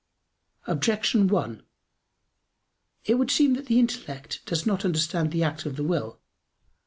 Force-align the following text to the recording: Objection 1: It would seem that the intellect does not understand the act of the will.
Objection 0.65 1.27
1: 1.27 1.61
It 3.05 3.15
would 3.19 3.29
seem 3.29 3.53
that 3.53 3.67
the 3.67 3.77
intellect 3.77 4.41
does 4.47 4.65
not 4.65 4.83
understand 4.83 5.31
the 5.31 5.43
act 5.43 5.63
of 5.67 5.75
the 5.75 5.83
will. 5.83 6.19